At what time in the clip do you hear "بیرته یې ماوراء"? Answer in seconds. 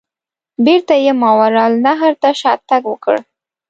0.65-1.67